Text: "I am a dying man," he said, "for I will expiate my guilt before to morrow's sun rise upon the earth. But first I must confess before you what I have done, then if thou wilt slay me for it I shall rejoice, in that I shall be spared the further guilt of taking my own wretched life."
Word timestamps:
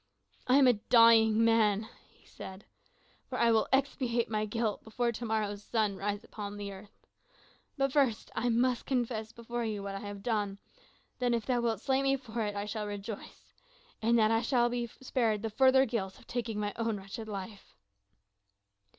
"I 0.47 0.55
am 0.57 0.65
a 0.65 0.73
dying 0.89 1.45
man," 1.45 1.87
he 2.09 2.25
said, 2.25 2.65
"for 3.29 3.37
I 3.37 3.51
will 3.51 3.67
expiate 3.71 4.31
my 4.31 4.45
guilt 4.47 4.83
before 4.83 5.11
to 5.11 5.25
morrow's 5.27 5.63
sun 5.63 5.95
rise 5.95 6.23
upon 6.23 6.57
the 6.57 6.71
earth. 6.71 7.05
But 7.77 7.93
first 7.93 8.31
I 8.33 8.49
must 8.49 8.87
confess 8.87 9.31
before 9.31 9.63
you 9.63 9.83
what 9.83 9.93
I 9.93 9.99
have 9.99 10.23
done, 10.23 10.57
then 11.19 11.35
if 11.35 11.45
thou 11.45 11.61
wilt 11.61 11.81
slay 11.81 12.01
me 12.01 12.15
for 12.17 12.41
it 12.41 12.55
I 12.55 12.65
shall 12.65 12.87
rejoice, 12.87 13.53
in 14.01 14.15
that 14.15 14.31
I 14.31 14.41
shall 14.41 14.69
be 14.69 14.87
spared 14.87 15.43
the 15.43 15.51
further 15.51 15.85
guilt 15.85 16.17
of 16.17 16.25
taking 16.25 16.59
my 16.59 16.73
own 16.77 16.97
wretched 16.97 17.27
life." 17.27 17.75